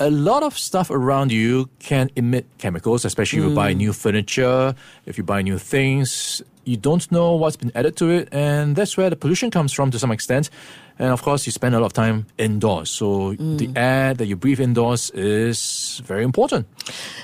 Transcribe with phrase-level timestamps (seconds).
[0.00, 3.78] a lot of stuff around you can emit chemicals, especially if you buy mm.
[3.78, 4.74] new furniture,
[5.06, 6.42] if you buy new things.
[6.64, 9.90] You don't know what's been added to it, and that's where the pollution comes from
[9.90, 10.50] to some extent.
[10.98, 12.90] And of course, you spend a lot of time indoors.
[12.90, 13.78] So the mm.
[13.78, 16.66] air that you breathe indoors is very important.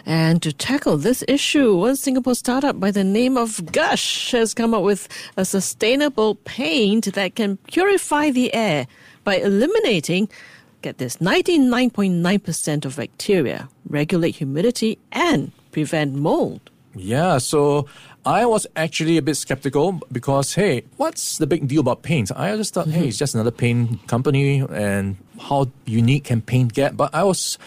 [0.07, 4.73] And to tackle this issue, one Singapore startup by the name of Gush has come
[4.73, 8.87] up with a sustainable paint that can purify the air
[9.25, 10.29] by eliminating,
[10.85, 16.71] get this, 99.9% of bacteria, regulate humidity, and prevent mold.
[16.95, 17.89] Yeah, so
[18.25, 22.31] I was actually a bit skeptical because, hey, what's the big deal about paint?
[22.37, 23.25] I just thought, hey, it's mm-hmm.
[23.25, 26.97] just another paint company and how unique can paint get?
[26.97, 27.59] But I was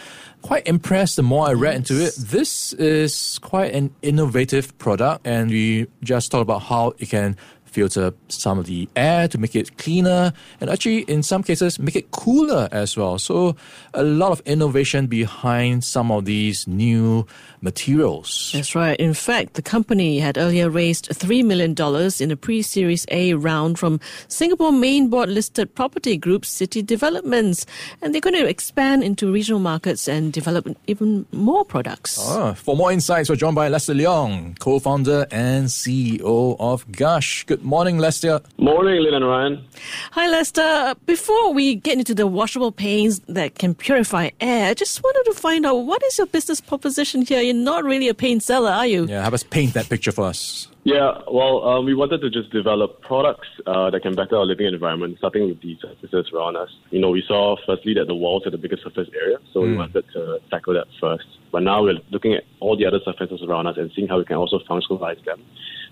[0.41, 2.15] quite impressed the more I read into it.
[2.15, 7.35] This is quite an innovative product, and we just talked about how it can
[7.67, 11.95] filter some of the air to make it cleaner and actually in some cases make
[11.95, 13.55] it cooler as well so
[13.93, 17.25] a lot of innovation behind some of these new
[17.61, 18.97] materials That's right.
[18.99, 21.75] In fact, the company had earlier raised $3 million
[22.19, 27.65] in a pre Series A round from Singapore main board listed property group City Developments.
[28.01, 32.19] And they're going to expand into regional markets and develop even more products.
[32.21, 37.43] Ah, for more insights, we're joined by Lester Leong, co-founder and CEO of Gush.
[37.45, 38.41] Good morning, Lester.
[38.57, 39.65] Morning, Lynn and Ryan.
[40.11, 40.95] Hi, Lester.
[41.05, 45.39] Before we get into the washable paints that can purify air, I just wanted to
[45.39, 47.41] find out what is your business proposition here?
[47.41, 49.05] You're not really a paint seller, are you?
[49.05, 50.67] Yeah, have us paint that picture for us.
[50.83, 54.67] Yeah, well, um, we wanted to just develop products uh, that can better our living
[54.67, 56.69] environment, starting with the surfaces around us.
[56.91, 59.75] You know, we saw firstly that the walls are the biggest surface area, so we
[59.75, 61.25] wanted to tackle that first.
[61.51, 64.23] But now we're looking at all the other surfaces around us and seeing how we
[64.23, 65.43] can also functionalize them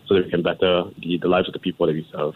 [0.08, 2.36] so that we can better the, the lives of the people that we serve.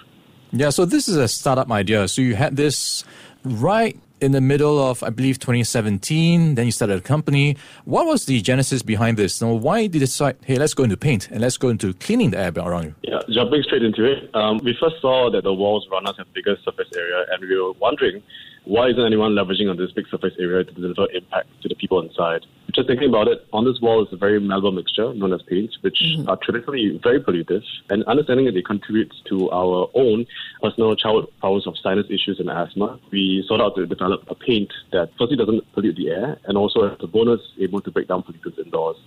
[0.51, 2.07] Yeah, so this is a startup idea.
[2.07, 3.03] So you had this
[3.43, 6.55] right in the middle of, I believe, 2017.
[6.55, 7.55] Then you started a company.
[7.85, 9.41] What was the genesis behind this?
[9.41, 12.31] Now, why did you decide, hey, let's go into paint and let's go into cleaning
[12.31, 12.95] the air around you?
[13.03, 16.31] Yeah, jumping straight into it, um, we first saw that the walls around us have
[16.33, 18.21] bigger surface area, and we were wondering
[18.69, 21.99] why isn't anyone leveraging on this big surface area to deliver impact to the people
[22.03, 22.45] inside?
[22.71, 25.75] Just thinking about it, on this wall is a very malleable mixture known as paints,
[25.81, 26.29] which mm-hmm.
[26.29, 30.27] are traditionally very pollutive, and understanding that they contribute to our own
[30.61, 34.71] personal childhood problems of sinus issues and asthma, we sought out to develop a paint
[34.91, 38.21] that firstly doesn't pollute the air, and also as a bonus able to break down
[38.21, 38.97] pollutants indoors.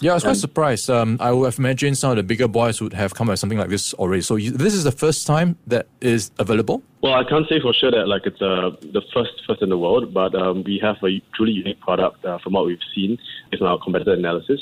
[0.00, 0.88] Yeah, I was quite surprised.
[0.88, 3.40] Um, I would have imagined some of the bigger boys would have come up with
[3.40, 4.22] something like this already.
[4.22, 6.82] So you, this is the first time that is available?
[7.02, 9.76] Well, I can't say for sure that like it's uh, the first first in the
[9.76, 13.18] world, but um, we have a truly unique product uh, from what we've seen
[13.52, 14.60] in our competitor analysis,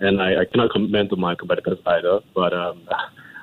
[0.00, 2.20] and I, I cannot comment to my competitors either.
[2.34, 2.86] But um,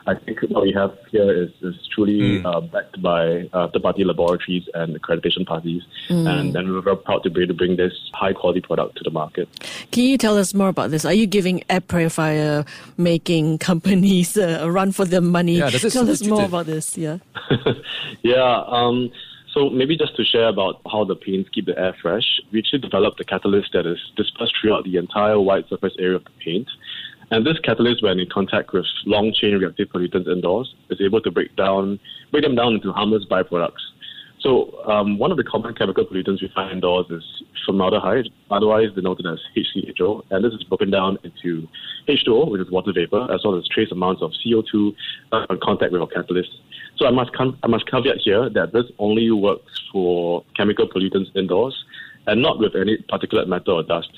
[0.07, 4.67] I think what we have here is, is truly uh, backed by uh, third-party laboratories
[4.73, 8.61] and accreditation parties, and, and we're very proud to be able to bring this high-quality
[8.61, 9.47] product to the market.
[9.91, 11.05] Can you tell us more about this?
[11.05, 12.65] Are you giving air purifier
[12.97, 15.57] making companies uh, a run for their money?
[15.57, 16.97] Yeah, does it tell us suit more about this.
[16.97, 17.17] Yeah.
[18.23, 18.63] yeah.
[18.67, 19.11] Um,
[19.53, 22.79] so maybe just to share about how the paints keep the air fresh, we actually
[22.79, 26.69] developed a catalyst that is dispersed throughout the entire white surface area of the paint.
[27.31, 31.31] And this catalyst, when in contact with long chain reactive pollutants indoors, is able to
[31.31, 31.97] break down,
[32.31, 33.79] break them down into harmless byproducts.
[34.41, 37.23] So um, one of the common chemical pollutants we find indoors is
[37.65, 41.67] formaldehyde, otherwise denoted as HCHO, and this is broken down into
[42.09, 44.93] H2O, which is water vapor, as well as trace amounts of CO2
[45.31, 46.49] uh, in contact with our catalyst.
[46.97, 51.33] So I must com- I must caveat here that this only works for chemical pollutants
[51.35, 51.75] indoors,
[52.27, 54.11] and not with any particulate matter or dust.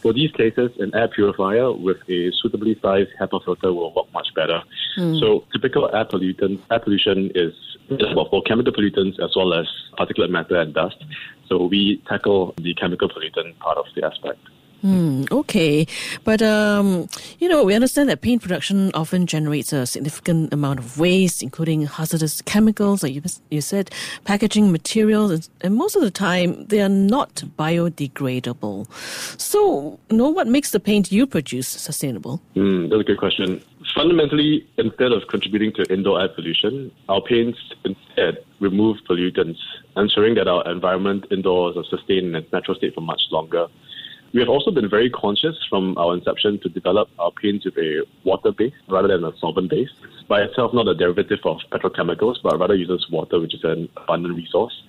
[0.00, 4.28] For these cases, an air purifier with a suitably sized HEPA filter will work much
[4.34, 4.62] better.
[4.96, 5.18] Hmm.
[5.18, 7.54] So typical air pollutant, air pollution is
[7.88, 9.66] well, for chemical pollutants as well as
[9.98, 11.02] particulate matter and dust.
[11.48, 14.40] So we tackle the chemical pollutant part of the aspect.
[14.86, 15.84] Hmm, okay.
[16.22, 17.08] But, um,
[17.40, 21.86] you know, we understand that paint production often generates a significant amount of waste, including
[21.86, 23.90] hazardous chemicals, like you, you said,
[24.24, 28.88] packaging materials, and, and most of the time they are not biodegradable.
[29.40, 32.40] So, you know, what makes the paint you produce sustainable?
[32.54, 33.60] Mm, that's a good question.
[33.92, 39.58] Fundamentally, instead of contributing to indoor air pollution, our paints instead remove pollutants,
[39.96, 43.66] ensuring that our environment indoors are sustained in its natural state for much longer.
[44.36, 48.04] We have also been very conscious from our inception to develop our paints with a
[48.22, 49.88] water base rather than a solvent base.
[50.28, 54.36] By itself, not a derivative of petrochemicals, but rather uses water, which is an abundant
[54.36, 54.82] resource.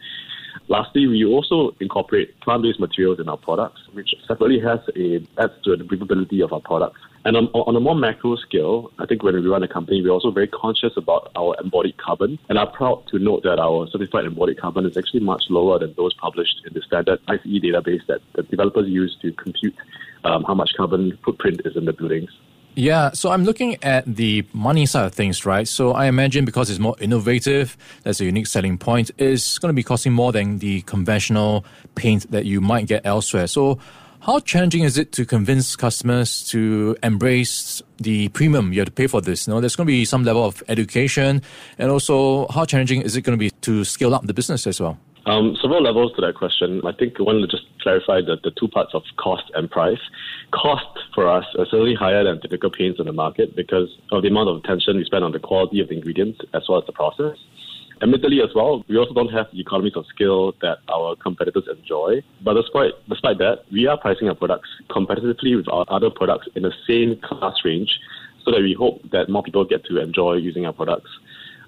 [0.68, 5.78] Lastly, we also incorporate plant-based materials in our products, which separately has a adds to
[5.78, 7.00] the breathability of our products.
[7.28, 10.12] And on, on a more macro scale, I think when we run a company, we're
[10.12, 14.24] also very conscious about our embodied carbon and are proud to note that our certified
[14.24, 18.22] embodied carbon is actually much lower than those published in the standard ICE database that,
[18.36, 19.76] that developers use to compute
[20.24, 22.30] um, how much carbon footprint is in the buildings.
[22.76, 25.68] Yeah, so I'm looking at the money side of things, right?
[25.68, 29.76] So I imagine because it's more innovative, that's a unique selling point, it's going to
[29.76, 31.66] be costing more than the conventional
[31.96, 33.48] paint that you might get elsewhere.
[33.48, 33.80] So
[34.22, 39.08] how challenging is it to convince customers to embrace the premium you have to pay
[39.08, 39.48] for this?
[39.48, 41.42] You know, there's going to be some level of education,
[41.78, 44.82] and also how challenging is it going to be to scale up the business as
[44.82, 44.98] well?
[45.26, 46.82] Um, several levels to that question.
[46.86, 50.00] I think I want to just clarify the, the two parts of cost and price.
[50.52, 54.30] Cost for us is certainly higher than typical paints in the market because of the
[54.30, 56.94] amount of attention we spend on the quality of the ingredients as well as the
[56.94, 57.38] process.
[58.02, 62.22] Admittedly, as well, we also don't have the economies of scale that our competitors enjoy.
[62.44, 66.64] But despite, despite that, we are pricing our products competitively with our other products in
[66.64, 67.92] the same class range
[68.46, 71.10] so that we hope that more people get to enjoy using our products.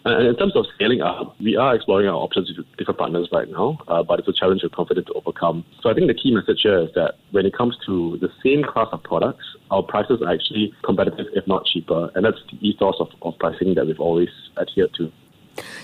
[0.05, 3.49] And in terms of scaling up, we are exploring our options with different partners right
[3.49, 5.65] now, uh, but it's a challenge we're confident to overcome.
[5.81, 8.63] So I think the key message here is that when it comes to the same
[8.63, 12.11] class of products, our prices are actually competitive, if not cheaper.
[12.15, 15.11] And that's the ethos of, of pricing that we've always adhered to.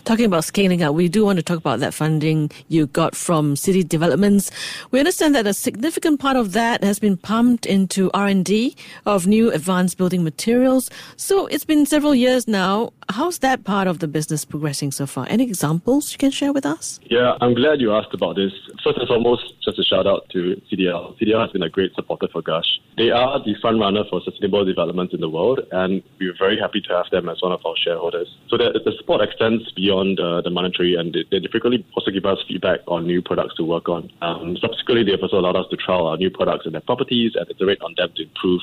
[0.05, 3.55] Talking about scaling up, we do want to talk about that funding you got from
[3.55, 4.51] city developments.
[4.91, 8.75] We understand that a significant part of that has been pumped into R&D
[9.07, 10.91] of new advanced building materials.
[11.17, 12.91] So it's been several years now.
[13.09, 15.27] How's that part of the business progressing so far?
[15.29, 16.99] Any examples you can share with us?
[17.03, 18.51] Yeah, I'm glad you asked about this.
[18.83, 21.15] First and foremost, just a shout out to CDL.
[21.19, 22.65] CDL has been a great supporter for Gush.
[22.97, 26.81] They are the front runner for sustainable development in the world, and we're very happy
[26.81, 28.27] to have them as one of our shareholders.
[28.49, 32.25] So the, the support extends beyond uh, the monetary, and they, they frequently also give
[32.25, 34.09] us feedback on new products to work on.
[34.21, 37.45] Um, subsequently, they've also allowed us to trial our new products in their properties and
[37.51, 38.61] iterate on them to improve.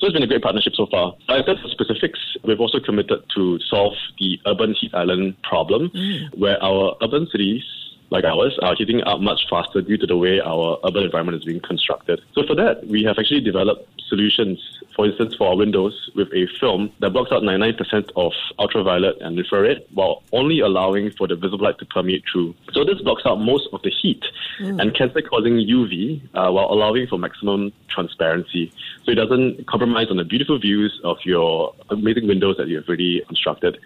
[0.00, 1.14] So it's been a great partnership so far.
[1.28, 3.83] In terms of specifics, we've also committed to solve
[4.18, 6.38] the urban heat island problem, mm.
[6.38, 7.62] where our urban cities
[8.10, 11.44] like ours are heating up much faster due to the way our urban environment is
[11.44, 12.20] being constructed.
[12.34, 14.60] So for that, we have actually developed solutions,
[14.94, 19.38] for instance, for our windows with a film that blocks out 99% of ultraviolet and
[19.38, 22.54] infrared while only allowing for the visible light to permeate through.
[22.72, 24.22] So this blocks out most of the heat
[24.60, 24.80] mm.
[24.80, 28.72] and cancer causing UV uh, while allowing for maximum transparency.
[29.04, 32.88] So it doesn't compromise on the beautiful views of your amazing windows that you have
[32.88, 33.78] already constructed.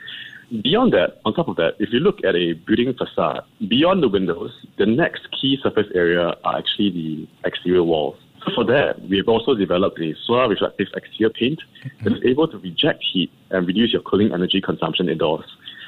[0.51, 4.09] Beyond that, on top of that, if you look at a building facade, beyond the
[4.09, 8.17] windows, the next key surface area are actually the exterior walls.
[8.47, 11.61] So for that, we have also developed a solar reflective exterior paint
[12.03, 15.45] that is able to reject heat and reduce your cooling energy consumption indoors.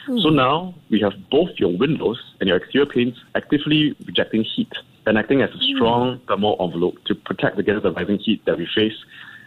[0.07, 0.37] So hmm.
[0.37, 4.73] now we have both your windows and your exterior paints actively rejecting heat
[5.07, 5.77] and acting as a hmm.
[5.77, 8.97] strong thermal envelope to protect against the rising heat that we face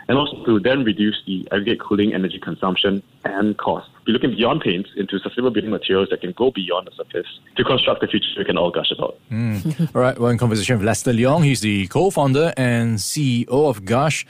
[0.08, 3.90] and also to then reduce the aggregate cooling energy consumption and cost.
[4.06, 7.64] We're looking beyond paints into sustainable building materials that can go beyond the surface to
[7.64, 9.18] construct the future we can all gush about.
[9.32, 9.96] Mm.
[9.96, 11.44] all right, we're in conversation with Lester Leong.
[11.44, 14.26] He's the co-founder and CEO of Gush.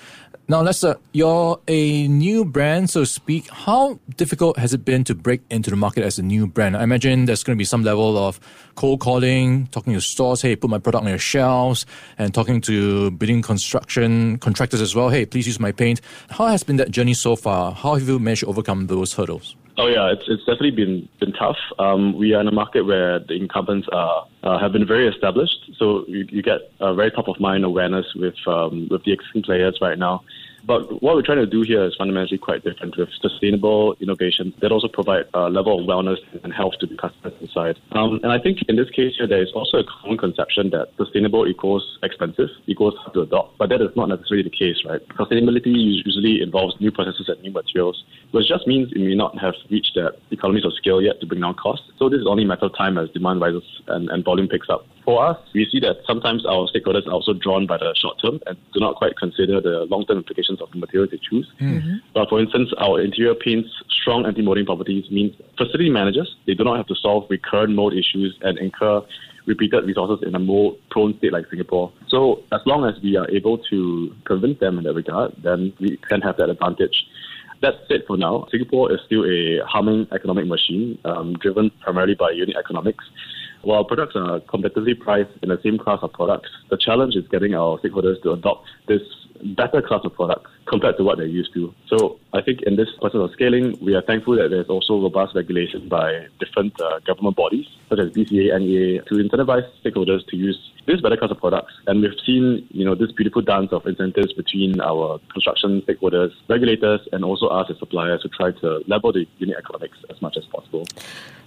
[0.50, 3.50] Now, Lester, you're a new brand, so to speak.
[3.50, 6.76] How difficult has it been to break into the market as a new brand?
[6.76, 8.42] I imagine there's going to be some level of
[8.76, 11.86] cold calling, talking to stores, hey, put my product on your shelves,
[12.18, 16.02] and talking to building construction contractors as well, hey, please use my paint.
[16.30, 17.72] How has been that journey so far?
[17.72, 19.56] How have you managed to overcome those hurdles?
[19.78, 21.58] Oh yeah, it's it's definitely been been tough.
[21.80, 25.72] Um, we are in a market where the incumbents are uh, have been very established,
[25.78, 29.42] so you, you get a very top of mind awareness with um, with the existing
[29.42, 30.24] players right now.
[30.66, 34.72] But what we're trying to do here is fundamentally quite different with sustainable innovations that
[34.72, 37.78] also provide a level of wellness and health to the customers inside.
[37.92, 40.90] Um, and I think in this case here, there is also a common conception that
[40.98, 43.58] sustainable equals expensive, equals hard to adopt.
[43.58, 45.02] But that is not necessarily the case, right?
[45.10, 48.02] Sustainability usually involves new processes and new materials,
[48.32, 51.42] which just means it may not have reached that economies of scale yet to bring
[51.42, 51.92] down costs.
[52.00, 54.70] So this is only a matter of time as demand rises and, and volume picks
[54.70, 54.86] up.
[55.06, 58.40] For us, we see that sometimes our stakeholders are also drawn by the short term
[58.46, 61.48] and do not quite consider the long term implications of the materials they choose.
[61.60, 61.96] Mm-hmm.
[62.14, 63.70] But for instance, our interior paint's
[64.02, 68.38] strong anti-molding properties means facility managers, they do not have to solve recurrent mold issues
[68.42, 69.02] and incur
[69.46, 71.92] repeated resources in a mold prone state like Singapore.
[72.08, 75.98] So as long as we are able to convince them in that regard, then we
[76.08, 77.06] can have that advantage.
[77.62, 82.32] That's it for now, Singapore is still a humming economic machine, um, driven primarily by
[82.32, 83.06] unit economics.
[83.64, 87.56] While products are competitively priced in the same class of products, the challenge is getting
[87.56, 89.02] our stakeholders to adopt this
[89.56, 91.74] better class of products compared to what they're used to.
[91.88, 95.36] So I think in this process of scaling, we are thankful that there's also robust
[95.36, 100.58] regulation by different uh, government bodies, such as BCA, NEA, to incentivize stakeholders to use
[100.86, 101.74] this better class of products.
[101.88, 107.02] And we've seen, you know, this beautiful dance of incentives between our construction stakeholders, regulators,
[107.12, 110.46] and also us as suppliers to try to level the unit economics as much as
[110.46, 110.86] possible.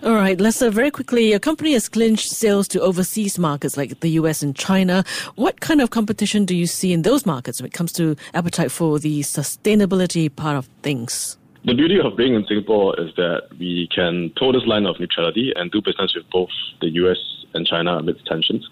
[0.03, 4.11] All right, Lester, very quickly, your company has clinched sales to overseas markets like the
[4.11, 5.05] US and China.
[5.35, 8.71] What kind of competition do you see in those markets when it comes to appetite
[8.71, 11.39] for the sustainability part of things?
[11.67, 15.53] The beauty of being in Singapore is that we can toe this line of neutrality
[15.57, 17.19] and do business with both the US
[17.55, 18.65] and China amidst tensions.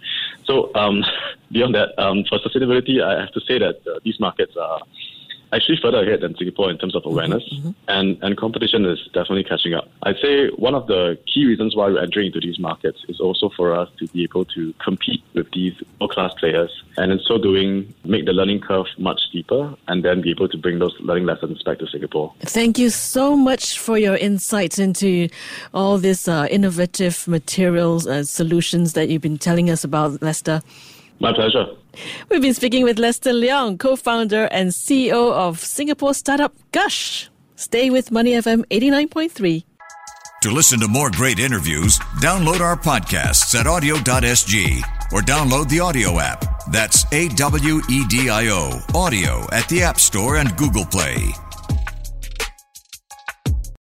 [0.45, 1.03] So, um,
[1.53, 4.81] beyond that, um, for sustainability, I have to say that uh, these markets are
[5.55, 7.71] actually further ahead than Singapore in terms of awareness, mm-hmm.
[7.89, 9.89] and, and competition is definitely catching up.
[10.03, 13.51] I'd say one of the key reasons why we're entering into these markets is also
[13.57, 17.39] for us to be able to compete with these world class players, and in so
[17.39, 21.25] doing, make the learning curve much steeper, and then be able to bring those learning
[21.25, 22.33] lessons back to Singapore.
[22.41, 25.29] Thank you so much for your insights into
[25.73, 30.63] all these uh, innovative materials and solutions that you've been telling us about, Lester.
[31.21, 31.67] My pleasure.
[32.29, 37.31] We've been speaking with Lester Leong, co founder and CEO of Singapore startup Gush.
[37.57, 39.65] Stay with Money FM 89.3.
[40.43, 46.21] To listen to more great interviews, download our podcasts at awedio.sg or download the AWEDIO
[46.21, 46.45] app.
[46.71, 51.33] That's A W E D I O, AWEDIO at the App Store and Google Play.